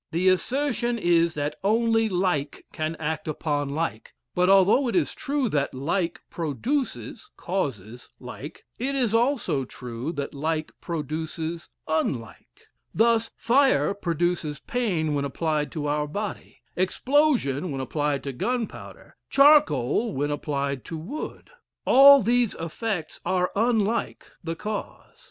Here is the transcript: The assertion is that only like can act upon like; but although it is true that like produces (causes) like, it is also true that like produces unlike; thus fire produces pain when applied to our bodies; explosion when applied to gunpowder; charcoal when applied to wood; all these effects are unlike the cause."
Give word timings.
The 0.11 0.29
assertion 0.29 0.97
is 0.97 1.35
that 1.35 1.57
only 1.63 2.09
like 2.09 2.65
can 2.73 2.95
act 2.95 3.27
upon 3.27 3.69
like; 3.69 4.15
but 4.33 4.49
although 4.49 4.87
it 4.87 4.95
is 4.95 5.13
true 5.13 5.47
that 5.49 5.75
like 5.75 6.21
produces 6.31 7.29
(causes) 7.37 8.09
like, 8.19 8.65
it 8.79 8.95
is 8.95 9.13
also 9.13 9.63
true 9.63 10.11
that 10.13 10.33
like 10.33 10.71
produces 10.81 11.69
unlike; 11.87 12.65
thus 12.95 13.29
fire 13.37 13.93
produces 13.93 14.57
pain 14.57 15.13
when 15.13 15.23
applied 15.23 15.71
to 15.73 15.85
our 15.85 16.07
bodies; 16.07 16.55
explosion 16.75 17.69
when 17.69 17.79
applied 17.79 18.23
to 18.23 18.33
gunpowder; 18.33 19.17
charcoal 19.29 20.15
when 20.15 20.31
applied 20.31 20.83
to 20.85 20.97
wood; 20.97 21.51
all 21.85 22.23
these 22.23 22.55
effects 22.55 23.21
are 23.23 23.51
unlike 23.55 24.31
the 24.43 24.55
cause." 24.55 25.05